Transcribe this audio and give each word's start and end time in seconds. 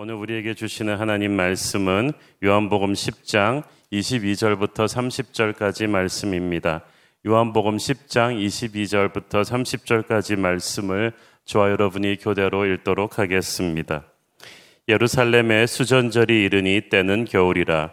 오늘 0.00 0.14
우리에게 0.14 0.54
주시는 0.54 0.96
하나님 0.96 1.32
말씀은 1.32 2.12
요한복음 2.44 2.92
10장 2.92 3.64
22절부터 3.92 4.86
30절까지 4.86 5.88
말씀입니다. 5.88 6.84
요한복음 7.26 7.78
10장 7.78 8.40
22절부터 8.40 9.42
30절까지 9.42 10.38
말씀을 10.38 11.14
저와 11.46 11.70
여러분이 11.70 12.18
교대로 12.18 12.64
읽도록 12.64 13.18
하겠습니다. 13.18 14.04
예루살렘의 14.86 15.66
수전절이 15.66 16.44
이르니 16.44 16.82
때는 16.90 17.24
겨울이라 17.24 17.90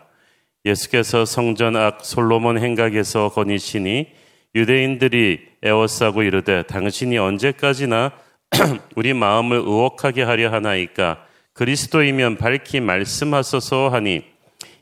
예수께서 0.63 1.25
성전 1.25 1.75
앞 1.75 2.05
솔로몬 2.05 2.59
행각에서 2.59 3.29
거니시니 3.29 4.09
유대인들이 4.53 5.39
애워싸고 5.63 6.21
이르되 6.21 6.67
당신이 6.67 7.17
언제까지나 7.17 8.11
우리 8.95 9.15
마음을 9.15 9.57
의혹하게 9.57 10.21
하려 10.21 10.51
하나이까 10.51 11.25
그리스도이면 11.55 12.35
밝히 12.35 12.81
말씀하소서 12.81 13.87
하니 13.87 14.23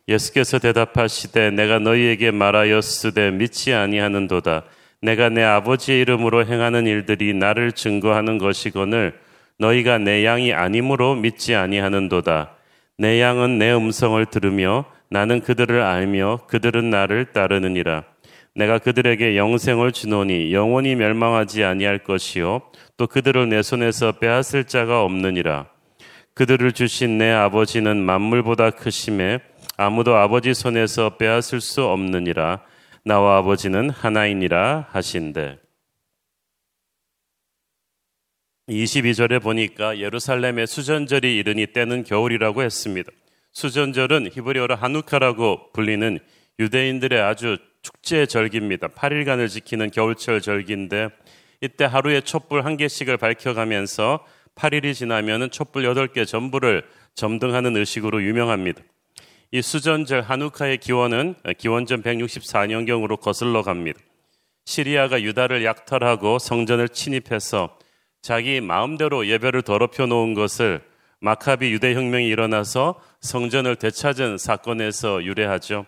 예수께서 0.07 0.57
대답하시되 0.57 1.51
내가 1.51 1.77
너희에게 1.77 2.31
말하였으되 2.31 3.29
믿지 3.29 3.73
아니하는도다. 3.73 4.63
내가 4.99 5.29
내 5.29 5.43
아버지의 5.43 6.01
이름으로 6.01 6.47
행하는 6.47 6.87
일들이 6.87 7.35
나를 7.35 7.73
증거하는 7.73 8.39
것이거늘 8.39 9.13
너희가 9.59 9.99
내 9.99 10.25
양이 10.25 10.51
아니므로 10.51 11.13
믿지 11.13 11.53
아니하는도다. 11.53 12.55
내 12.97 13.21
양은 13.21 13.59
내 13.59 13.71
음성을 13.71 14.25
들으며 14.25 14.85
나는 15.11 15.41
그들을 15.41 15.79
알며 15.79 16.39
그들은 16.47 16.89
나를 16.89 17.25
따르느니라. 17.33 18.03
내가 18.55 18.79
그들에게 18.79 19.37
영생을 19.37 19.91
주노니 19.91 20.51
영원히 20.51 20.95
멸망하지 20.95 21.63
아니할 21.63 21.99
것이요. 21.99 22.63
또 22.97 23.05
그들을 23.05 23.47
내 23.47 23.61
손에서 23.61 24.13
빼앗을 24.13 24.63
자가 24.63 25.03
없느니라 25.03 25.72
그들을 26.35 26.71
주신 26.71 27.19
내 27.19 27.31
아버지는 27.31 27.97
만물보다 28.03 28.71
크심에 28.71 29.39
아무도 29.77 30.15
아버지 30.15 30.53
손에서 30.53 31.17
빼앗을 31.17 31.61
수 31.61 31.83
없느니라 31.83 32.61
나와 33.05 33.37
아버지는 33.37 33.89
하나이니라 33.89 34.87
하신대. 34.89 35.59
22절에 38.69 39.43
보니까 39.43 39.99
예루살렘의 39.99 40.67
수전절이 40.67 41.35
이르니 41.35 41.67
때는 41.67 42.03
겨울이라고 42.03 42.63
했습니다. 42.63 43.11
수전절은 43.51 44.29
히브리어로 44.31 44.75
하누카라고 44.75 45.71
불리는 45.73 46.17
유대인들의 46.59 47.21
아주 47.21 47.57
축제 47.81 48.25
절기입니다. 48.25 48.87
8일간을 48.87 49.49
지키는 49.49 49.91
겨울철 49.91 50.41
절기인데 50.41 51.09
이때 51.61 51.85
하루에 51.85 52.21
촛불 52.21 52.65
한 52.65 52.77
개씩을 52.77 53.17
밝혀가면서 53.17 54.25
8일이 54.55 54.93
지나면 54.93 55.51
촛불 55.51 55.83
8개 55.83 56.27
전부를 56.27 56.83
점등하는 57.15 57.75
의식으로 57.77 58.23
유명합니다. 58.23 58.81
이 59.51 59.61
수전절 59.61 60.21
하누카의 60.21 60.79
기원은 60.79 61.35
기원전 61.57 62.01
164년경으로 62.01 63.19
거슬러 63.19 63.61
갑니다. 63.61 63.99
시리아가 64.65 65.21
유다를 65.21 65.63
약탈하고 65.65 66.39
성전을 66.39 66.89
침입해서 66.89 67.77
자기 68.21 68.61
마음대로 68.61 69.27
예배를 69.27 69.61
더럽혀 69.61 70.05
놓은 70.05 70.33
것을 70.33 70.81
마카비 71.19 71.71
유대 71.71 71.93
혁명이 71.93 72.27
일어나서 72.27 72.99
성전을 73.21 73.75
되찾은 73.75 74.37
사건에서 74.37 75.23
유래하죠. 75.23 75.85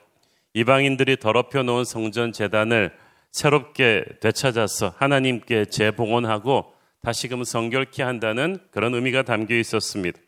이방인들이 0.54 1.18
더럽혀 1.18 1.64
놓은 1.64 1.86
성전 1.86 2.32
재단을 2.32 2.92
새롭게 3.32 4.06
되찾아서 4.22 4.94
하나님께 4.98 5.66
재봉헌하고 5.66 6.75
다시금 7.06 7.44
성결케 7.44 8.02
한다는 8.02 8.58
그런 8.72 8.96
의미가 8.96 9.22
담겨 9.22 9.56
있었습니다. 9.56 10.20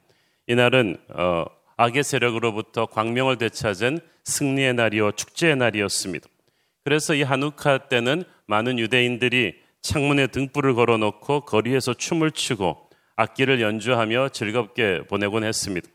이날은 0.45 0.97
어, 1.09 1.45
악의 1.75 2.03
세력으로부터 2.03 2.85
광명을 2.85 3.39
되찾은 3.39 3.99
승리의 4.25 4.75
날이요 4.75 5.13
축제의 5.13 5.55
날이었습니다. 5.55 6.29
그래서 6.83 7.15
이 7.15 7.23
한우카 7.23 7.89
때는 7.89 8.23
많은 8.45 8.77
유대인들이 8.77 9.55
창문에 9.81 10.27
등불을 10.27 10.75
걸어놓고 10.75 11.45
거리에서 11.45 11.95
춤을 11.95 12.29
추고 12.29 12.77
악기를 13.15 13.59
연주하며 13.59 14.29
즐겁게 14.29 15.01
보내곤 15.09 15.45
했습니다. 15.45 15.89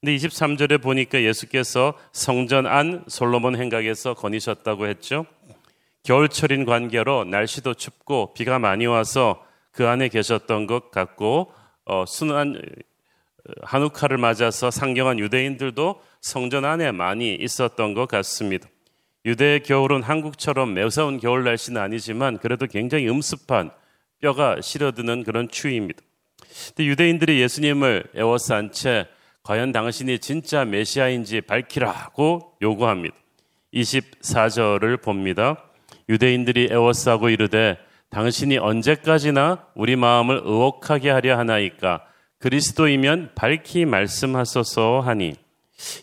근데 0.00 0.14
23절에 0.14 0.80
보니까 0.80 1.22
예수께서 1.22 1.98
성전 2.12 2.68
안 2.68 3.02
솔로몬 3.08 3.56
행각에서 3.56 4.14
거니셨다고 4.14 4.86
했죠. 4.86 5.26
겨울철인 6.04 6.66
관계로 6.66 7.24
날씨도 7.24 7.74
춥고 7.74 8.32
비가 8.34 8.60
많이 8.60 8.86
와서 8.86 9.49
그 9.72 9.86
안에 9.86 10.08
계셨던 10.08 10.66
것 10.66 10.90
같고 10.90 11.52
어, 11.84 12.04
순한 12.06 12.60
한우카를 13.62 14.18
맞아서 14.18 14.70
상경한 14.70 15.18
유대인들도 15.18 16.00
성전 16.20 16.64
안에 16.64 16.92
많이 16.92 17.34
있었던 17.34 17.94
것 17.94 18.06
같습니다. 18.06 18.68
유대의 19.24 19.62
겨울은 19.62 20.02
한국처럼 20.02 20.74
매서운 20.74 21.18
겨울 21.18 21.44
날씨는 21.44 21.80
아니지만 21.80 22.38
그래도 22.38 22.66
굉장히 22.66 23.08
음습한 23.08 23.70
뼈가 24.20 24.60
시려드는 24.60 25.24
그런 25.24 25.48
추위입니다. 25.48 26.00
근데 26.68 26.84
유대인들이 26.84 27.40
예수님을 27.40 28.04
애워싼 28.16 28.72
채 28.72 29.06
과연 29.42 29.72
당신이 29.72 30.18
진짜 30.18 30.64
메시아인지 30.64 31.42
밝히라고 31.42 32.56
요구합니다. 32.62 33.16
24절을 33.74 35.02
봅니다. 35.02 35.64
유대인들이 36.08 36.68
애워싸고 36.70 37.28
이르되 37.30 37.78
당신이 38.10 38.58
언제까지나 38.58 39.66
우리 39.74 39.96
마음을 39.96 40.40
의혹하게 40.44 41.10
하려 41.10 41.38
하나이까 41.38 42.04
그리스도이면 42.38 43.32
밝히 43.34 43.84
말씀하소서 43.84 45.00
하니 45.00 45.34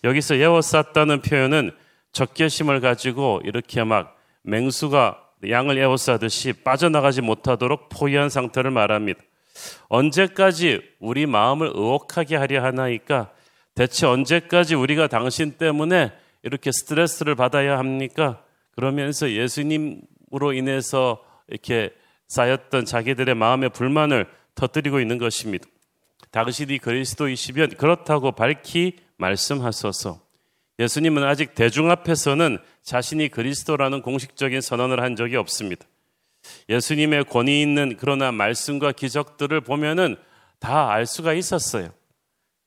여기서 0.03 0.35
에워쌌다는 0.35 1.21
표현은 1.21 1.71
적개심을 2.13 2.79
가지고 2.79 3.41
이렇게 3.43 3.83
막 3.83 4.17
맹수가 4.43 5.23
양을 5.47 5.77
에워싸듯이 5.77 6.53
빠져나가지 6.63 7.21
못하도록 7.21 7.89
포위한 7.89 8.29
상태를 8.29 8.71
말합니다. 8.71 9.19
언제까지 9.89 10.81
우리 10.99 11.25
마음을 11.25 11.67
의혹하게 11.67 12.37
하려 12.37 12.63
하나이까 12.63 13.31
대체 13.75 14.07
언제까지 14.07 14.75
우리가 14.75 15.07
당신 15.07 15.51
때문에 15.51 16.11
이렇게 16.43 16.71
스트레스를 16.71 17.35
받아야 17.35 17.77
합니까? 17.77 18.41
그러면서 18.75 19.29
예수님으로 19.31 20.53
인해서 20.53 21.21
이렇게 21.47 21.91
쌓였던 22.27 22.85
자기들의 22.85 23.35
마음의 23.35 23.69
불만을 23.69 24.27
터뜨리고 24.55 24.99
있는 24.99 25.17
것입니다. 25.17 25.67
당신이 26.31 26.79
그리스도이시면 26.79 27.75
그렇다고 27.77 28.31
밝히 28.33 28.97
말씀하소서. 29.17 30.19
예수님은 30.79 31.23
아직 31.23 31.55
대중 31.55 31.89
앞에서는 31.89 32.59
자신이 32.83 33.29
그리스도라는 33.29 34.01
공식적인 34.01 34.61
선언을 34.61 35.01
한 35.01 35.15
적이 35.15 35.37
없습니다. 35.37 35.85
예수님의 36.69 37.25
권위 37.25 37.61
있는 37.61 37.97
그러나 37.97 38.31
말씀과 38.31 38.91
기적들을 38.91 39.61
보면은 39.61 40.15
다 40.59 40.91
알 40.91 41.05
수가 41.05 41.33
있었어요. 41.33 41.89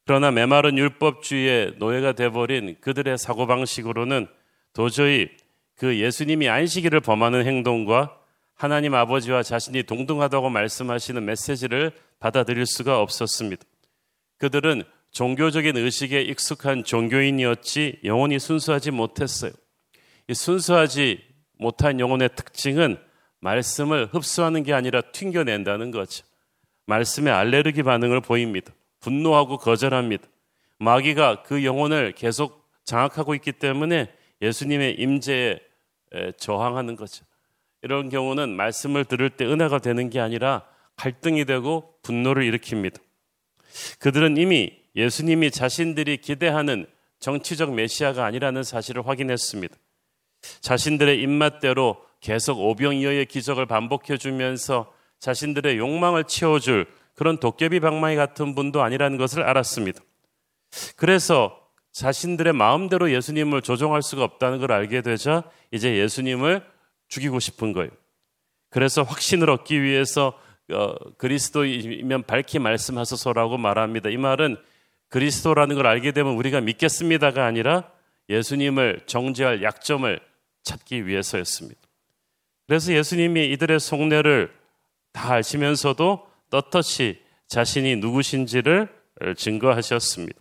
그러나 0.07 0.31
메마른 0.31 0.77
율법주의의 0.79 1.75
노예가 1.79 2.13
돼버린 2.13 2.77
그들의 2.81 3.17
사고방식으로는 3.19 4.27
도저히 4.73 5.29
그 5.77 5.99
예수님이 5.99 6.49
안식일을 6.49 7.01
범하는 7.01 7.47
행동과 7.47 8.20
하나님 8.61 8.95
아버지와 8.95 9.43
자신이 9.43 9.85
동등하다고 9.85 10.51
말씀하시는 10.51 11.25
메시지를 11.25 11.93
받아들일 12.19 12.67
수가 12.67 13.01
없었습니다. 13.01 13.65
그들은 14.37 14.83
종교적인 15.13 15.79
의식에 15.79 16.21
익숙한 16.21 16.85
종교인이었지 16.85 18.01
영혼이 18.05 18.39
순수하지 18.39 18.91
못했어요. 18.91 19.53
이 20.29 20.35
순수하지 20.35 21.25
못한 21.59 22.01
영혼의 22.01 22.29
특징은 22.37 22.99
말씀을 23.39 24.11
흡수하는 24.13 24.63
게 24.63 24.75
아니라 24.75 25.01
튕겨낸다는 25.01 25.91
거죠. 25.91 26.27
말씀에 26.85 27.31
알레르기 27.31 27.83
반응을 27.83 28.21
보입니다. 28.21 28.75
분노하고 29.01 29.57
거절합니다. 29.57 30.29
마귀가 30.81 31.45
그 31.45 31.65
영혼을 31.65 32.13
계속 32.13 32.71
장악하고 32.85 33.35
있기 33.37 33.53
때문에 33.53 34.13
예수님의 34.43 34.97
임재에 35.01 35.61
저항하는 36.37 36.97
거죠. 36.97 37.25
이런 37.83 38.09
경우는 38.09 38.51
말씀을 38.51 39.05
들을 39.05 39.31
때 39.31 39.45
은혜가 39.45 39.79
되는 39.79 40.11
게 40.11 40.21
아니라 40.21 40.65
갈등이 40.97 41.45
되고 41.45 41.95
분노를 42.03 42.51
일으킵니다. 42.51 43.01
그들은 43.99 44.37
이미 44.37 44.79
예수님이 44.97 45.51
자신들이 45.51 46.19
기대하는 46.19 46.87
정치적 47.21 47.75
메시아가 47.75 48.25
아니라는 48.25 48.63
사실을 48.63 49.07
확인했습니다. 49.07 49.75
자신들의 50.61 51.21
입맛대로 51.21 52.03
계속 52.21 52.61
오병이어의 52.61 53.27
기적을 53.27 53.67
반복해 53.67 54.17
주면서 54.17 54.93
자신들의 55.21 55.79
욕망을 55.79 56.25
채워줄 56.25 56.87
그런 57.15 57.39
도깨비 57.39 57.81
방망이 57.81 58.17
같은 58.17 58.55
분도 58.55 58.83
아니라는 58.83 59.19
것을 59.19 59.43
알았습니다. 59.43 60.01
그래서 60.97 61.59
자신들의 61.93 62.53
마음대로 62.53 63.11
예수님을 63.11 63.63
조종할 63.63 64.03
수가 64.03 64.25
없다는 64.25 64.59
걸 64.59 64.73
알게 64.73 65.03
되자 65.03 65.43
이제 65.71 65.97
예수님을 65.97 66.65
죽이고 67.11 67.39
싶은 67.39 67.73
거예요. 67.73 67.91
그래서 68.71 69.03
확신을 69.03 69.51
얻기 69.51 69.83
위해서 69.83 70.39
어, 70.73 70.95
그리스도이면 71.19 72.23
밝히 72.23 72.59
말씀하소서라고 72.59 73.59
말합니다. 73.59 74.09
이 74.09 74.17
말은 74.17 74.57
그리스도라는 75.09 75.75
걸 75.77 75.87
알게 75.87 76.13
되면 76.13 76.35
우리가 76.35 76.61
믿겠습니다가 76.61 77.45
아니라 77.45 77.91
예수님을 78.29 79.03
정죄할 79.07 79.63
약점을 79.63 80.21
찾기 80.63 81.07
위해서였습니다. 81.07 81.81
그래서 82.69 82.93
예수님이 82.93 83.51
이들의 83.51 83.81
속내를 83.81 84.55
다 85.13 85.35
아시면서도 85.35 86.29
떳떳이 86.51 87.19
자신이 87.49 87.97
누구신지를 87.97 88.89
증거하셨습니다. 89.37 90.41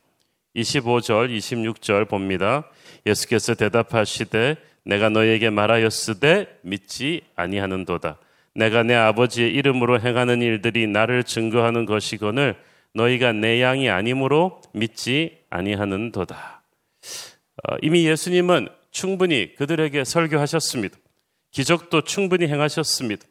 25절, 0.56 1.36
26절 1.36 2.08
봅니다. 2.08 2.70
예수께서 3.08 3.56
대답하시되 3.56 4.58
내가 4.84 5.10
너에게 5.10 5.50
말하였으되 5.50 6.60
믿지 6.62 7.22
아니하는도다. 7.36 8.18
내가 8.56 8.84
내 8.84 8.96
아버지의 8.96 9.54
이름으로 9.54 10.00
행하는 10.00 10.42
일들이 10.42 10.88
나를 10.88 11.24
증거하는 11.24 11.86
것이거늘 11.86 12.56
너희가 12.94 13.34
내 13.34 13.62
양이 13.62 13.90
아니므로 13.90 14.62
믿지 14.74 15.38
아니하는도다. 15.50 16.62
어, 17.68 17.76
이미 17.82 18.06
예수님은 18.08 18.68
충분히 18.92 19.54
그들에게 19.56 20.04
설교하셨습니다. 20.04 20.98
기적도 21.52 22.02
충분히 22.02 22.48
행하셨습니다. 22.48 23.26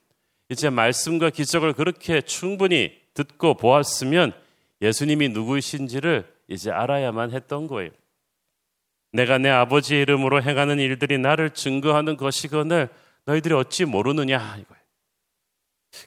이제 0.50 0.70
말씀과 0.70 1.30
기적을 1.30 1.72
그렇게 1.74 2.20
충분히 2.20 2.92
듣고 3.14 3.54
보았으면 3.54 4.32
예수님이 4.80 5.30
누구이신지를 5.30 6.26
이제 6.48 6.70
알아야만 6.70 7.32
했던 7.32 7.66
거예요. 7.66 7.90
내가 9.12 9.38
내 9.38 9.48
아버지의 9.48 10.02
이름으로 10.02 10.42
행하는 10.42 10.78
일들이 10.78 11.18
나를 11.18 11.50
증거하는 11.50 12.16
것이거늘 12.16 12.88
너희들이 13.24 13.54
어찌 13.54 13.84
모르느냐 13.84 14.36
이거예요. 14.36 14.82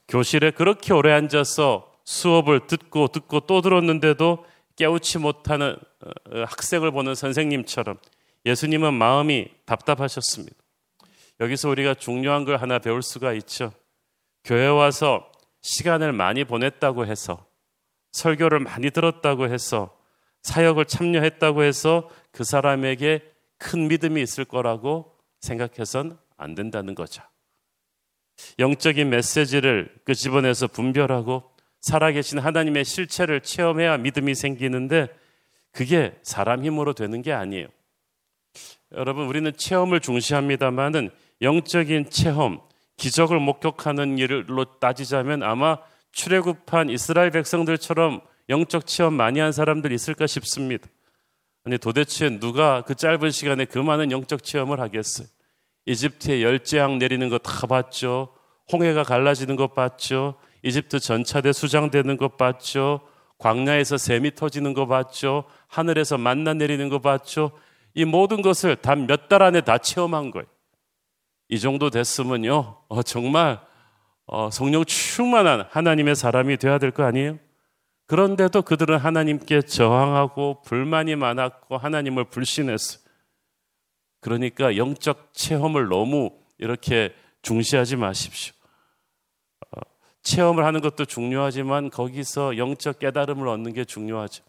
교실에 0.07 0.51
그렇게 0.51 0.93
오래 0.93 1.11
앉아서 1.11 1.91
수업을 2.05 2.67
듣고 2.67 3.07
듣고 3.07 3.41
또 3.41 3.61
들었는데도 3.61 4.45
깨우치 4.75 5.19
못하는 5.19 5.75
어, 6.03 6.09
어, 6.09 6.43
학생을 6.43 6.91
보는 6.91 7.15
선생님처럼 7.15 7.97
예수님은 8.45 8.93
마음이 8.93 9.47
답답하셨습니다. 9.65 10.55
여기서 11.39 11.69
우리가 11.69 11.93
중요한 11.95 12.45
걸 12.45 12.57
하나 12.57 12.79
배울 12.79 13.01
수가 13.01 13.33
있죠. 13.33 13.71
교회 14.43 14.67
와서 14.67 15.31
시간을 15.61 16.13
많이 16.13 16.43
보냈다고 16.43 17.05
해서 17.05 17.45
설교를 18.11 18.59
많이 18.59 18.89
들었다고 18.89 19.47
해서 19.47 19.95
사역을 20.41 20.85
참여했다고 20.85 21.63
해서 21.63 22.09
그 22.31 22.43
사람에게 22.43 23.21
큰 23.57 23.87
믿음이 23.87 24.21
있을 24.21 24.45
거라고 24.45 25.15
생각해선 25.41 26.17
안 26.37 26.55
된다는 26.55 26.95
거죠. 26.95 27.23
영적인 28.59 29.09
메시지를 29.09 29.93
그 30.03 30.15
집안에서 30.15 30.67
분별하고 30.67 31.43
살아계신 31.81 32.39
하나님의 32.39 32.85
실체를 32.85 33.41
체험해야 33.41 33.97
믿음이 33.97 34.35
생기는데 34.35 35.07
그게 35.71 36.17
사람 36.21 36.63
힘으로 36.63 36.93
되는 36.93 37.21
게 37.21 37.31
아니에요. 37.33 37.67
여러분, 38.93 39.25
우리는 39.27 39.51
체험을 39.55 39.99
중시합니다만은 40.01 41.11
영적인 41.41 42.09
체험, 42.09 42.61
기적을 42.97 43.39
목격하는 43.39 44.17
일로 44.17 44.79
따지자면 44.79 45.43
아마 45.43 45.77
출애굽한 46.11 46.89
이스라엘 46.89 47.31
백성들처럼 47.31 48.21
영적 48.51 48.85
체험 48.85 49.15
많이 49.15 49.39
한 49.39 49.51
사람들 49.51 49.91
있을까 49.91 50.27
싶습니다. 50.27 50.87
아니 51.65 51.77
도대체 51.79 52.29
누가 52.39 52.83
그 52.83 52.93
짧은 52.93 53.31
시간에 53.31 53.65
그 53.65 53.79
많은 53.79 54.11
영적 54.11 54.43
체험을 54.43 54.79
하겠어요? 54.79 55.27
이집트에 55.87 56.43
열재앙 56.43 56.99
내리는 56.99 57.27
거 57.29 57.39
다 57.39 57.65
봤죠. 57.65 58.33
홍해가 58.71 59.03
갈라지는 59.03 59.55
것 59.55 59.73
봤죠. 59.73 60.35
이집트 60.63 60.99
전차대 60.99 61.51
수장되는 61.53 62.17
것 62.17 62.37
봤죠. 62.37 63.01
광야에서 63.39 63.97
샘이 63.97 64.35
터지는 64.35 64.73
거 64.75 64.85
봤죠. 64.85 65.45
하늘에서 65.67 66.19
만나 66.19 66.53
내리는 66.53 66.87
거 66.89 66.99
봤죠. 66.99 67.51
이 67.95 68.05
모든 68.05 68.41
것을 68.43 68.75
단 68.75 69.07
몇 69.07 69.27
달 69.27 69.41
안에 69.41 69.61
다 69.61 69.79
체험한 69.79 70.29
거예요. 70.31 70.45
이 71.49 71.59
정도 71.59 71.89
됐으면요, 71.89 72.77
어, 72.87 73.03
정말 73.03 73.59
어, 74.27 74.49
성령 74.51 74.85
충만한 74.85 75.65
하나님의 75.69 76.15
사람이 76.15 76.57
되어야 76.57 76.77
될 76.77 76.91
거 76.91 77.03
아니에요? 77.03 77.39
그런데도 78.11 78.63
그들은 78.63 78.97
하나님께 78.97 79.61
저항하고 79.61 80.63
불만이 80.63 81.15
많았고 81.15 81.77
하나님을 81.77 82.25
불신했어요. 82.25 83.01
그러니까 84.19 84.75
영적 84.75 85.29
체험을 85.31 85.87
너무 85.87 86.31
이렇게 86.57 87.15
중시하지 87.41 87.95
마십시오. 87.95 88.53
어, 89.61 89.79
체험을 90.23 90.65
하는 90.65 90.81
것도 90.81 91.05
중요하지만 91.05 91.89
거기서 91.89 92.57
영적 92.57 92.99
깨달음을 92.99 93.47
얻는 93.47 93.71
게 93.71 93.85
중요하죠. 93.85 94.43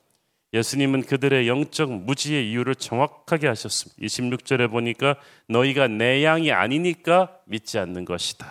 예수님은 0.52 1.02
그들의 1.02 1.46
영적 1.46 1.88
무지의 1.88 2.50
이유를 2.50 2.74
정확하게 2.74 3.46
하셨습니다. 3.46 4.02
26절에 4.02 4.72
보니까 4.72 5.14
너희가 5.46 5.86
내 5.86 6.24
양이 6.24 6.50
아니니까 6.50 7.38
믿지 7.44 7.78
않는 7.78 8.06
것이다. 8.06 8.44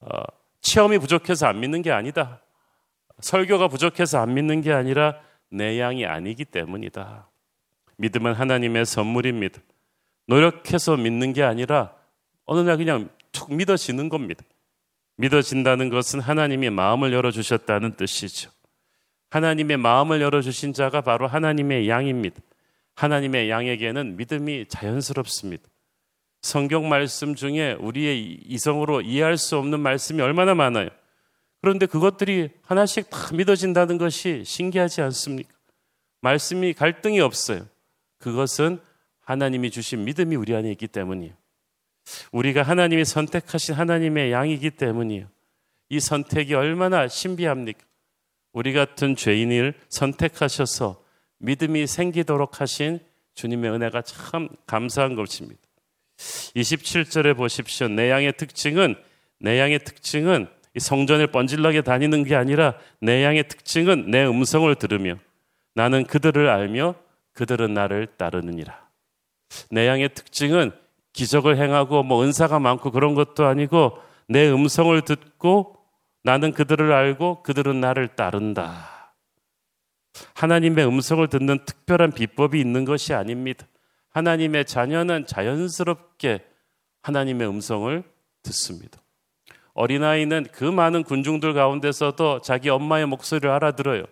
어, 0.00 0.08
체험이 0.62 0.98
부족해서 0.98 1.46
안 1.46 1.60
믿는 1.60 1.82
게 1.82 1.92
아니다. 1.92 2.41
설교가 3.22 3.68
부족해서 3.68 4.20
안 4.20 4.34
믿는 4.34 4.60
게 4.60 4.72
아니라 4.72 5.18
내 5.50 5.78
양이 5.80 6.04
아니기 6.04 6.44
때문이다. 6.44 7.28
믿음은 7.96 8.34
하나님의 8.34 8.84
선물입니다. 8.84 9.60
노력해서 10.26 10.96
믿는 10.96 11.32
게 11.32 11.42
아니라 11.42 11.94
어느 12.44 12.60
날 12.60 12.76
그냥 12.76 13.08
툭 13.32 13.54
믿어지는 13.54 14.08
겁니다. 14.08 14.44
믿어진다는 15.16 15.88
것은 15.88 16.20
하나님이 16.20 16.70
마음을 16.70 17.12
열어주셨다는 17.12 17.96
뜻이죠. 17.96 18.50
하나님의 19.30 19.76
마음을 19.76 20.20
열어주신 20.20 20.72
자가 20.72 21.00
바로 21.00 21.26
하나님의 21.26 21.88
양입니다. 21.88 22.40
하나님의 22.94 23.48
양에게는 23.48 24.16
믿음이 24.16 24.66
자연스럽습니다. 24.68 25.64
성경 26.42 26.88
말씀 26.88 27.34
중에 27.34 27.76
우리의 27.78 28.40
이성으로 28.44 29.00
이해할 29.02 29.38
수 29.38 29.56
없는 29.56 29.80
말씀이 29.80 30.20
얼마나 30.20 30.54
많아요. 30.54 30.88
그런데 31.62 31.86
그것들이 31.86 32.50
하나씩 32.62 33.08
다 33.08 33.32
믿어진다는 33.32 33.96
것이 33.96 34.42
신기하지 34.44 35.00
않습니까? 35.00 35.50
말씀이 36.20 36.74
갈등이 36.74 37.20
없어요. 37.20 37.66
그것은 38.18 38.80
하나님이 39.20 39.70
주신 39.70 40.04
믿음이 40.04 40.34
우리 40.34 40.54
안에 40.56 40.70
있기 40.72 40.88
때문이에요. 40.88 41.32
우리가 42.32 42.64
하나님이 42.64 43.04
선택하신 43.04 43.76
하나님의 43.76 44.32
양이기 44.32 44.72
때문이에요. 44.72 45.28
이 45.88 46.00
선택이 46.00 46.54
얼마나 46.54 47.06
신비합니까? 47.06 47.78
우리 48.52 48.72
같은 48.72 49.14
죄인을 49.14 49.74
선택하셔서 49.88 51.00
믿음이 51.38 51.86
생기도록 51.86 52.60
하신 52.60 52.98
주님의 53.34 53.70
은혜가 53.70 54.02
참 54.02 54.48
감사한 54.66 55.14
것입니다. 55.14 55.60
27절에 56.16 57.36
보십시오. 57.36 57.86
내 57.86 58.10
양의 58.10 58.32
특징은 58.36 58.96
내 59.38 59.60
양의 59.60 59.84
특징은 59.84 60.48
성전을 60.78 61.28
번질나게 61.28 61.82
다니는 61.82 62.24
게 62.24 62.34
아니라 62.34 62.74
내 63.00 63.24
양의 63.24 63.48
특징은 63.48 64.10
내 64.10 64.24
음성을 64.24 64.74
들으며 64.76 65.16
나는 65.74 66.04
그들을 66.04 66.48
알며 66.48 66.94
그들은 67.32 67.74
나를 67.74 68.06
따르느니라. 68.16 68.82
내 69.70 69.86
양의 69.86 70.14
특징은 70.14 70.72
기적을 71.12 71.58
행하고 71.58 72.02
뭐 72.02 72.22
은사가 72.24 72.58
많고 72.58 72.90
그런 72.90 73.14
것도 73.14 73.46
아니고 73.46 73.98
내 74.28 74.50
음성을 74.50 74.98
듣고 75.02 75.76
나는 76.22 76.52
그들을 76.52 76.92
알고 76.92 77.42
그들은 77.42 77.80
나를 77.80 78.08
따른다. 78.08 79.14
하나님의 80.34 80.86
음성을 80.86 81.26
듣는 81.28 81.64
특별한 81.64 82.12
비법이 82.12 82.60
있는 82.60 82.84
것이 82.84 83.12
아닙니다. 83.12 83.66
하나님의 84.10 84.66
자녀는 84.66 85.26
자연스럽게 85.26 86.44
하나님의 87.02 87.48
음성을 87.48 88.02
듣습니다. 88.42 89.01
어린아이는 89.74 90.46
그 90.52 90.64
많은 90.64 91.02
군중들 91.02 91.54
가운데서도 91.54 92.42
자기 92.42 92.68
엄마의 92.68 93.06
목소리를 93.06 93.48
알아들어요. 93.50 94.04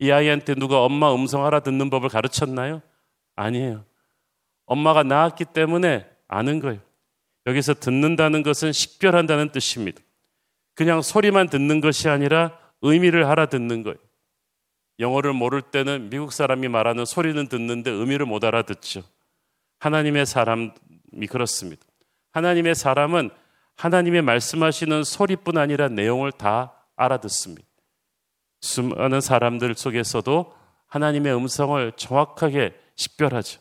이 0.00 0.10
아이한테 0.10 0.54
누가 0.54 0.82
엄마 0.82 1.14
음성 1.14 1.44
알아듣는 1.46 1.90
법을 1.90 2.08
가르쳤나요? 2.08 2.82
아니에요. 3.36 3.84
엄마가 4.66 5.02
낳았기 5.02 5.46
때문에 5.46 6.06
아는 6.28 6.60
거예요. 6.60 6.80
여기서 7.46 7.74
듣는다는 7.74 8.42
것은 8.42 8.72
식별한다는 8.72 9.50
뜻입니다. 9.50 10.02
그냥 10.74 11.02
소리만 11.02 11.48
듣는 11.48 11.80
것이 11.80 12.08
아니라 12.08 12.58
의미를 12.82 13.24
알아듣는 13.24 13.82
거예요. 13.82 13.96
영어를 15.00 15.32
모를 15.32 15.62
때는 15.62 16.10
미국 16.10 16.32
사람이 16.32 16.68
말하는 16.68 17.04
소리는 17.04 17.46
듣는데 17.48 17.90
의미를 17.90 18.26
못 18.26 18.44
알아듣죠. 18.44 19.02
하나님의 19.78 20.26
사람이 20.26 20.70
그렇습니다. 21.30 21.84
하나님의 22.32 22.74
사람은 22.74 23.30
하나님의 23.78 24.22
말씀하시는 24.22 25.04
소리뿐 25.04 25.56
아니라 25.56 25.88
내용을 25.88 26.32
다 26.32 26.72
알아듣습니다. 26.96 27.66
수많은 28.60 29.20
사람들 29.20 29.74
속에서도 29.76 30.52
하나님의 30.88 31.34
음성을 31.34 31.92
정확하게 31.92 32.74
식별하죠. 32.96 33.60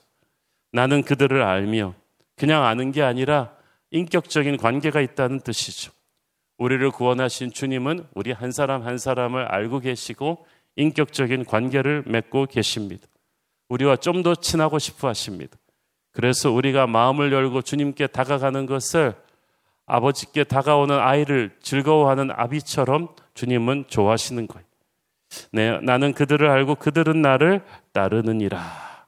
나는 0.71 1.03
그들을 1.03 1.43
알며 1.43 1.93
그냥 2.35 2.65
아는 2.65 2.91
게 2.91 3.03
아니라 3.03 3.53
인격적인 3.91 4.57
관계가 4.57 5.01
있다는 5.01 5.41
뜻이죠. 5.41 5.91
우리를 6.57 6.89
구원하신 6.89 7.51
주님은 7.51 8.07
우리 8.15 8.31
한 8.31 8.51
사람 8.51 8.81
한 8.81 8.97
사람을 8.97 9.45
알고 9.45 9.81
계시고 9.81 10.47
인격적인 10.75 11.45
관계를 11.45 12.03
맺고 12.07 12.47
계십니다. 12.47 13.07
우리와 13.69 13.97
좀 13.97 14.23
더 14.23 14.33
친하고 14.33 14.79
싶어 14.79 15.07
하십니다. 15.09 15.57
그래서 16.11 16.51
우리가 16.51 16.87
마음을 16.87 17.31
열고 17.31 17.61
주님께 17.61 18.07
다가가는 18.07 18.65
것을 18.65 19.13
아버지께 19.87 20.43
다가오는 20.43 20.97
아이를 20.99 21.55
즐거워하는 21.61 22.29
아비처럼 22.31 23.09
주님은 23.33 23.85
좋아하시는 23.87 24.47
거예요. 24.47 24.65
네, 25.51 25.79
나는 25.81 26.13
그들을 26.13 26.47
알고 26.47 26.75
그들은 26.75 27.21
나를 27.21 27.63
따르느니라. 27.93 29.07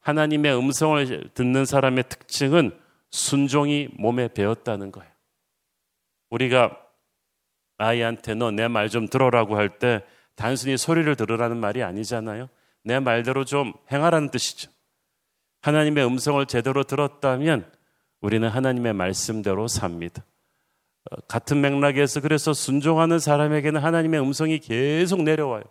하나님의 0.00 0.56
음성을 0.56 1.30
듣는 1.34 1.64
사람의 1.64 2.04
특징은 2.08 2.72
순종이 3.10 3.88
몸에 3.98 4.28
배었다는 4.28 4.92
거예요. 4.92 5.10
우리가 6.30 6.76
아이한테 7.78 8.34
너 8.34 8.50
내 8.50 8.68
말 8.68 8.88
좀 8.90 9.06
들어라고 9.08 9.56
할 9.56 9.78
때 9.78 10.02
단순히 10.34 10.76
소리를 10.76 11.14
들으라는 11.16 11.56
말이 11.56 11.82
아니잖아요. 11.82 12.48
내 12.84 13.00
말대로 13.00 13.44
좀 13.44 13.72
행하라는 13.92 14.30
뜻이죠. 14.30 14.70
하나님의 15.62 16.04
음성을 16.06 16.44
제대로 16.46 16.84
들었다면 16.84 17.70
우리는 18.20 18.48
하나님의 18.48 18.94
말씀대로 18.94 19.68
삽니다. 19.68 20.24
어, 21.10 21.16
같은 21.28 21.60
맥락에서 21.60 22.20
그래서 22.20 22.52
순종하는 22.52 23.18
사람에게는 23.18 23.80
하나님의 23.80 24.20
음성이 24.20 24.58
계속 24.58 25.22
내려와요. 25.22 25.62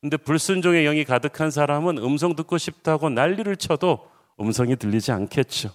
근데 0.00 0.16
불순종의 0.16 0.84
영이 0.84 1.04
가득한 1.04 1.50
사람은 1.50 1.98
음성 1.98 2.34
듣고 2.34 2.58
싶다고 2.58 3.10
난리를 3.10 3.54
쳐도 3.56 4.08
음성이 4.40 4.76
들리지 4.76 5.12
않겠죠. 5.12 5.70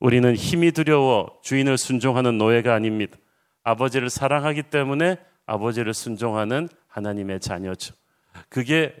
우리는 0.00 0.34
힘이 0.34 0.72
두려워 0.72 1.38
주인을 1.42 1.78
순종하는 1.78 2.38
노예가 2.38 2.74
아닙니다. 2.74 3.16
아버지를 3.62 4.10
사랑하기 4.10 4.64
때문에 4.64 5.16
아버지를 5.46 5.94
순종하는 5.94 6.68
하나님의 6.88 7.40
자녀죠. 7.40 7.94
그게 8.48 8.94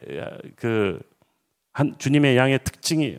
그 0.56 1.00
주님의 1.98 2.36
양의 2.36 2.60
특징이에요. 2.62 3.18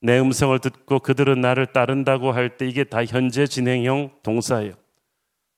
내 0.00 0.18
음성을 0.20 0.56
듣고 0.58 1.00
그들은 1.00 1.40
나를 1.40 1.66
따른다고 1.66 2.32
할 2.32 2.56
때 2.56 2.66
이게 2.68 2.84
다 2.84 3.04
현재 3.04 3.46
진행형 3.46 4.10
동사예요. 4.22 4.74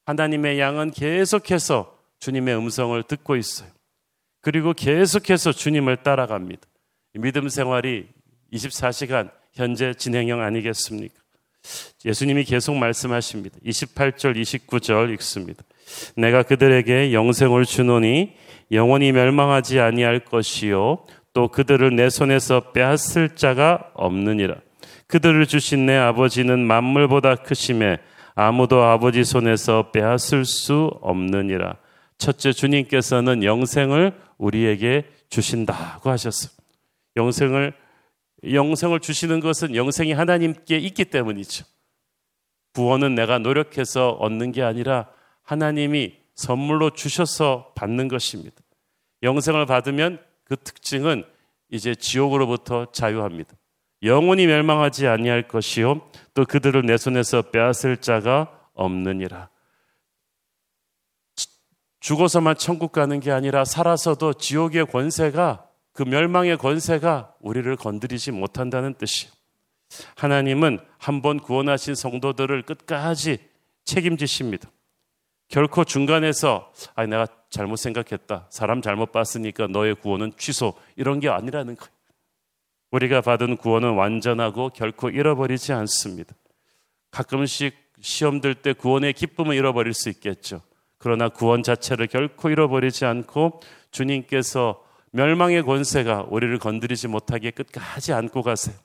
하나님의 0.07 0.59
양은 0.59 0.93
계속해서 0.93 1.97
주님의 2.21 2.57
음성을 2.57 3.03
듣고 3.05 3.37
있어요. 3.37 3.69
그리고 4.41 4.73
계속해서 4.73 5.53
주님을 5.53 5.99
따라갑니다. 5.99 6.63
믿음 7.15 7.49
생활이 7.49 8.09
24시간 8.53 9.31
현재 9.53 9.95
진행형 9.95 10.41
아니겠습니까? 10.41 11.15
예수님이 12.07 12.45
계속 12.45 12.75
말씀하십니다. 12.77 13.59
28절, 13.65 14.41
29절 14.41 15.13
읽습니다. 15.15 15.63
내가 16.17 16.43
그들에게 16.43 17.13
영생을 17.13 17.67
주노니 17.67 18.35
영원히 18.73 19.13
멸망하지 19.13 19.81
아니할 19.81 20.21
것이요 20.21 21.05
또 21.33 21.49
그들을 21.49 21.95
내 21.95 22.11
손에서 22.11 22.73
빼앗을 22.73 23.37
자가 23.37 23.91
없느니라. 23.95 24.57
그들을 25.07 25.47
주신 25.47 25.87
내 25.87 25.97
아버지는 25.97 26.61
만물보다 26.61 27.37
크심에 27.37 27.99
아무도 28.35 28.83
아버지 28.83 29.25
손에서 29.25 29.91
빼앗을 29.91 30.45
수 30.45 30.91
없느니라. 31.03 31.77
첫째 32.19 32.53
주님께서는 32.53 33.45
영생을 33.45 34.13
우리에게 34.39 35.05
주신다고 35.29 36.11
하셨습니다. 36.11 36.63
영생을 37.17 37.75
영생을 38.53 39.01
주시는 39.01 39.41
것은 39.41 39.75
영생이 39.75 40.13
하나님께 40.13 40.79
있기 40.79 41.07
때문이죠. 41.07 41.65
구원은 42.75 43.15
내가 43.15 43.39
노력해서 43.39 44.11
얻는 44.11 44.53
게 44.53 44.63
아니라 44.63 45.09
하나님이 45.43 46.15
선물로 46.35 46.91
주셔서 46.91 47.73
받는 47.75 48.09
것입니다. 48.09 48.57
영생을 49.23 49.67
받으면 49.67 50.21
그 50.51 50.57
특징은 50.57 51.23
이제 51.71 51.95
지옥으로부터 51.95 52.91
자유합니다. 52.91 53.53
영원히 54.03 54.49
멸망하지 54.49 55.07
아니할 55.07 55.47
것이요 55.47 56.01
또 56.35 56.45
그들을 56.45 56.85
내 56.85 56.97
손에서 56.97 57.43
빼앗을 57.43 57.99
자가 57.99 58.69
없느니라. 58.75 59.49
죽어서만 62.01 62.57
천국 62.57 62.91
가는 62.91 63.21
게 63.21 63.31
아니라 63.31 63.65
살아서도 63.65 64.35
지옥의 64.35 64.87
권세가 64.87 65.69
그 65.93 66.03
멸망의 66.03 66.59
권세가 66.59 67.35
우리를 67.39 67.77
건드리지 67.77 68.33
못한다는 68.33 68.95
뜻이에요. 68.95 69.33
하나님은 70.17 70.81
한번 70.99 71.39
구원하신 71.39 71.95
성도들을 71.95 72.63
끝까지 72.63 73.39
책임지십니다. 73.85 74.69
결코 75.51 75.85
중간에서 75.85 76.73
아 76.95 77.05
내가 77.07 77.27
잘못 77.51 77.77
생각했다. 77.77 78.47
사람 78.51 78.81
잘못 78.81 79.11
봤으니까 79.11 79.67
너의 79.67 79.97
구원은 79.97 80.33
취소. 80.39 80.75
이런 80.97 81.19
게 81.19 81.29
아니라는 81.29 81.77
거예요. 81.77 81.93
우리가 82.93 83.21
받은 83.21 83.57
구원은 83.57 83.95
완전하고 83.95 84.71
결코 84.71 85.11
잃어버리지 85.11 85.73
않습니다. 85.73 86.35
가끔씩 87.11 87.75
시험 88.01 88.41
들 88.41 88.55
때 88.55 88.73
구원의 88.73 89.13
기쁨을 89.13 89.57
잃어버릴 89.57 89.93
수 89.93 90.09
있겠죠. 90.09 90.63
그러나 90.99 91.29
구원 91.29 91.63
자체를 91.63 92.07
결코 92.07 92.49
잃어버리지 92.49 93.05
않고 93.05 93.61
주님께서 93.91 94.85
멸망의 95.13 95.65
권세가 95.65 96.27
우리를 96.31 96.57
건드리지 96.59 97.09
못하게 97.09 97.51
끝까지 97.51 98.13
안고 98.13 98.43
가세요. 98.43 98.77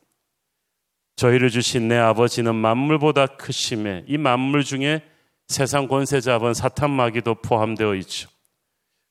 저희를 1.15 1.49
주신 1.51 1.87
내 1.87 1.97
아버지는 1.97 2.55
만물보다 2.55 3.27
크심에 3.27 4.05
이 4.07 4.17
만물 4.17 4.63
중에 4.63 5.03
세상 5.47 5.87
권세 5.87 6.21
잡은 6.21 6.53
사탄 6.53 6.91
마귀도 6.91 7.35
포함되어 7.35 7.95
있죠. 7.95 8.29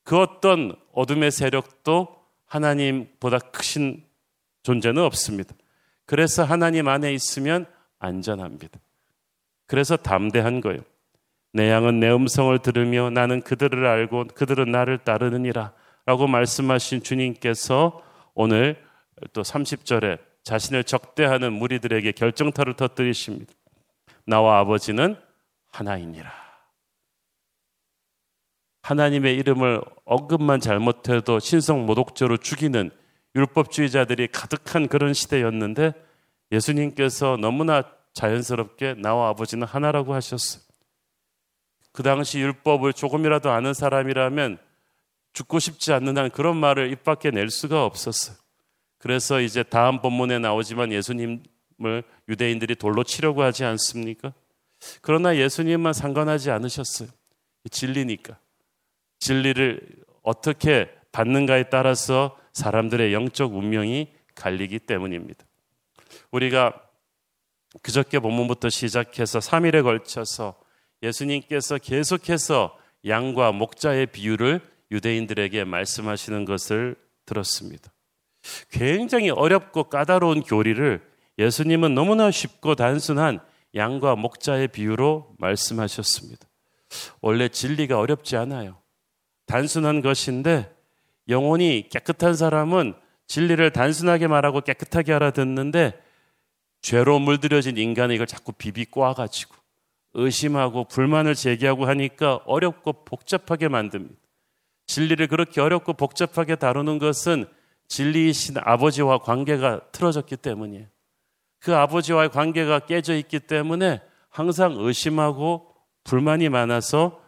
그 0.03 0.19
어떤 0.19 0.75
어둠의 0.93 1.31
세력도 1.31 2.15
하나님보다 2.45 3.39
크신 3.39 4.03
존재는 4.63 5.01
없습니다. 5.03 5.55
그래서 6.05 6.43
하나님 6.43 6.87
안에 6.87 7.13
있으면 7.13 7.65
안전합니다. 7.99 8.79
그래서 9.67 9.97
담대한 9.97 10.61
거예요. 10.61 10.81
내 11.53 11.69
양은 11.71 11.99
내 11.99 12.11
음성을 12.11 12.57
들으며 12.59 13.09
나는 13.09 13.41
그들을 13.41 13.85
알고 13.85 14.25
그들은 14.35 14.71
나를 14.71 14.99
따르느니라 14.99 15.71
라고 16.05 16.27
말씀하신 16.27 17.01
주님께서 17.01 18.03
오늘 18.33 18.83
또 19.33 19.41
30절에 19.41 20.19
자신을 20.43 20.83
적대하는 20.83 21.53
무리들에게 21.53 22.11
결정타를 22.11 22.75
터뜨리십니다. 22.75 23.51
나와 24.27 24.59
아버지는 24.59 25.15
하나이니라. 25.75 26.31
하나님의 28.83 29.35
이름을 29.37 29.81
언급만 30.05 30.59
잘못해도 30.59 31.39
신성 31.39 31.85
모독죄로 31.85 32.37
죽이는 32.37 32.91
율법주의자들이 33.35 34.27
가득한 34.27 34.87
그런 34.87 35.13
시대였는데 35.13 35.93
예수님께서 36.51 37.37
너무나 37.37 37.83
자연스럽게 38.13 38.93
나와 38.95 39.29
아버지는 39.29 39.67
하나라고 39.67 40.13
하셨어요. 40.13 40.63
그 41.91 42.03
당시 42.03 42.39
율법을 42.39 42.93
조금이라도 42.93 43.49
아는 43.49 43.73
사람이라면 43.73 44.59
죽고 45.33 45.59
싶지 45.59 45.91
않는 45.91 46.17
한 46.17 46.29
그런 46.29 46.55
말을 46.55 46.91
입 46.91 47.03
밖에 47.03 47.31
낼 47.31 47.49
수가 47.49 47.83
없었어요. 47.83 48.37
그래서 48.99 49.41
이제 49.41 49.63
다음 49.63 50.01
본문에 50.01 50.39
나오지만 50.39 50.91
예수님을 50.93 52.03
유대인들이 52.29 52.75
돌로 52.75 53.03
치려고 53.03 53.43
하지 53.43 53.65
않습니까? 53.65 54.33
그러나 55.01 55.35
예수님만 55.37 55.93
상관하지 55.93 56.51
않으셨어요. 56.51 57.09
진리니까. 57.71 58.37
진리를 59.19 59.81
어떻게 60.21 60.89
받는가에 61.11 61.69
따라서 61.69 62.37
사람들의 62.53 63.13
영적 63.13 63.55
운명이 63.55 64.13
갈리기 64.35 64.79
때문입니다. 64.79 65.45
우리가 66.31 66.73
그저께 67.81 68.19
본문부터 68.19 68.69
시작해서 68.69 69.39
3일에 69.39 69.83
걸쳐서 69.83 70.55
예수님께서 71.03 71.77
계속해서 71.77 72.77
양과 73.05 73.51
목자의 73.51 74.07
비유를 74.07 74.61
유대인들에게 74.91 75.63
말씀하시는 75.63 76.45
것을 76.45 76.95
들었습니다. 77.25 77.91
굉장히 78.69 79.29
어렵고 79.29 79.85
까다로운 79.85 80.41
교리를 80.41 81.01
예수님은 81.37 81.95
너무나 81.95 82.31
쉽고 82.31 82.75
단순한 82.75 83.39
양과 83.75 84.15
목자의 84.15 84.69
비유로 84.69 85.35
말씀하셨습니다. 85.37 86.47
원래 87.21 87.49
진리가 87.49 87.99
어렵지 87.99 88.37
않아요. 88.37 88.81
단순한 89.45 90.01
것인데 90.01 90.73
영혼이 91.27 91.89
깨끗한 91.89 92.35
사람은 92.35 92.93
진리를 93.27 93.71
단순하게 93.71 94.27
말하고 94.27 94.61
깨끗하게 94.61 95.13
알아듣는데 95.13 95.99
죄로 96.81 97.19
물들여진 97.19 97.77
인간이 97.77 98.15
이걸 98.15 98.27
자꾸 98.27 98.51
비비 98.51 98.85
꼬아가지고 98.85 99.55
의심하고 100.13 100.85
불만을 100.85 101.35
제기하고 101.35 101.87
하니까 101.87 102.35
어렵고 102.45 103.05
복잡하게 103.05 103.67
만듭니다. 103.67 104.15
진리를 104.87 105.27
그렇게 105.27 105.61
어렵고 105.61 105.93
복잡하게 105.93 106.55
다루는 106.55 106.99
것은 106.99 107.45
진리이신 107.87 108.55
아버지와 108.59 109.19
관계가 109.19 109.91
틀어졌기 109.91 110.37
때문이에요. 110.37 110.87
그 111.65 111.75
아버지와의 111.75 112.29
관계가 112.29 112.81
깨져 112.81 113.15
있기 113.15 113.39
때문에 113.39 113.99
항상 114.29 114.75
의심하고 114.77 115.73
불만이 116.03 116.47
많아서 116.49 117.19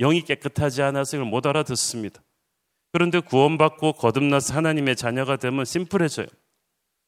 영이 0.00 0.22
깨끗하지 0.22 0.80
않아서 0.80 1.18
이걸 1.18 1.28
못 1.28 1.44
알아듣습니다. 1.44 2.22
그런데 2.92 3.20
구원받고 3.20 3.92
거듭나서 3.92 4.54
하나님의 4.54 4.96
자녀가 4.96 5.36
되면 5.36 5.66
심플해져요. 5.66 6.28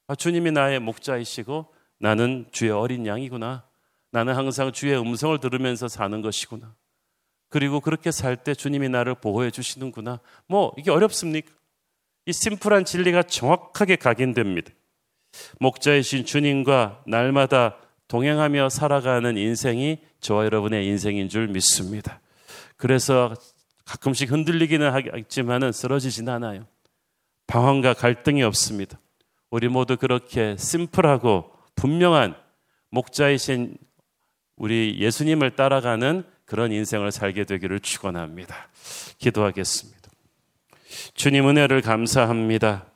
아, 0.09 0.15
주님이 0.15 0.51
나의 0.51 0.81
목자이시고 0.81 1.73
나는 1.99 2.47
주의 2.53 2.71
어린 2.71 3.07
양이구나. 3.07 3.65
나는 4.11 4.35
항상 4.35 4.71
주의 4.71 5.01
음성을 5.01 5.41
들으면서 5.41 5.89
사는 5.89 6.21
것이구나. 6.21 6.75
그리고 7.49 7.81
그렇게 7.81 8.11
살 8.11 8.37
때 8.37 8.55
주님이 8.55 8.91
나를 8.91 9.15
보호해 9.15 9.51
주시는구나. 9.51 10.21
뭐 10.47 10.75
이게 10.77 10.91
어렵습니까? 10.91 11.51
이 12.27 12.35
심플한 12.35 12.85
진리가 12.85 13.23
정확하게 13.23 13.97
각인됩니다. 13.97 14.73
목자이신 15.61 16.25
주님과 16.25 17.03
날마다 17.07 17.77
동행하며 18.09 18.69
살아가는 18.69 19.37
인생이 19.37 19.99
저와 20.21 20.45
여러분의 20.45 20.87
인생인 20.87 21.29
줄 21.29 21.49
믿습니다. 21.49 22.21
그래서 22.77 23.35
가끔씩 23.85 24.31
흔들리기는 24.31 24.91
하겠지만은 24.91 25.73
쓰러지진 25.73 26.29
않아요. 26.29 26.67
방황과 27.47 27.95
갈등이 27.95 28.43
없습니다. 28.43 28.99
우리 29.51 29.69
모두 29.69 29.97
그렇게 29.97 30.57
심플하고 30.59 31.53
분명한 31.77 32.35
목자이신 32.91 33.77
우리 34.57 34.99
예수님을 34.99 35.55
따라가는 35.55 36.25
그런 36.45 36.73
인생을 36.73 37.13
살게 37.13 37.45
되기를 37.45 37.81
축원합니다. 37.81 38.69
기도하겠습니다. 39.19 40.11
주님 41.15 41.49
은혜를 41.49 41.83
감사합니다. 41.83 42.87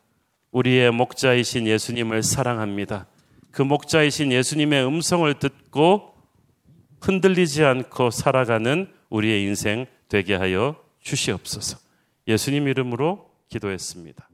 우리의 0.53 0.91
목자이신 0.91 1.67
예수님을 1.67 2.23
사랑합니다. 2.23 3.07
그 3.51 3.63
목자이신 3.63 4.33
예수님의 4.33 4.87
음성을 4.87 5.33
듣고 5.35 6.15
흔들리지 7.01 7.65
않고 7.65 8.11
살아가는 8.11 8.93
우리의 9.09 9.43
인생 9.45 9.87
되게 10.09 10.35
하여 10.35 10.77
주시옵소서. 11.01 11.79
예수님 12.29 12.69
이름으로 12.69 13.31
기도했습니다. 13.49 14.30